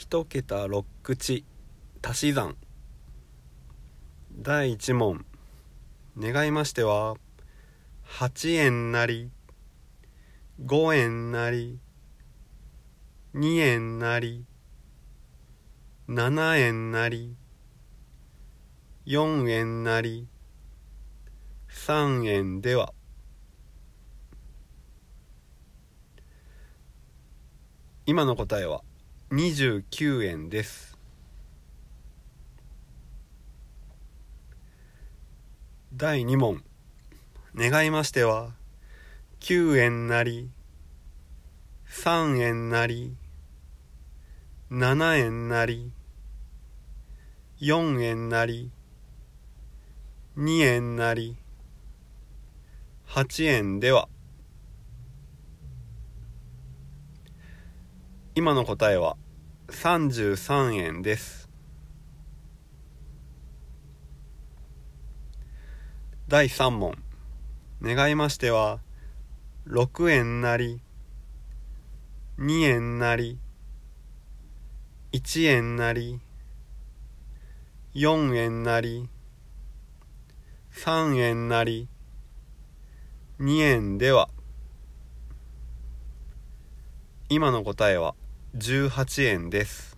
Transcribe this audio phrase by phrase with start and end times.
[0.00, 1.44] 一桁六口
[2.02, 2.56] 足し算。
[4.30, 5.26] 第一問。
[6.16, 7.16] 願いましては
[8.06, 9.32] 8円なり
[10.64, 11.80] 5円なり
[13.34, 14.44] 2円なり
[16.08, 17.34] 7円なり
[19.04, 20.28] 4円なり
[21.70, 22.94] 3円では。
[28.06, 28.82] 今の答えは？
[29.30, 30.96] 29円です。
[35.92, 36.64] 第2問。
[37.54, 38.52] 願いましては
[39.40, 40.48] 9円なり
[41.90, 43.16] 3円なり
[44.70, 45.92] 7円なり
[47.60, 48.70] 4円なり
[50.38, 51.36] 2円なり
[53.08, 54.08] 8円では。
[58.34, 59.16] 今の答えは
[59.68, 61.48] 33円です。
[66.26, 66.96] 第3問。
[67.82, 68.80] 願いましては
[69.66, 70.80] 6円なり
[72.38, 73.38] 2円なり
[75.12, 76.18] 1円なり
[77.94, 79.08] 4円なり
[80.72, 81.88] 3円なり
[83.38, 84.30] 2円では。
[87.28, 88.14] 今の答えは
[88.56, 89.97] 18円です。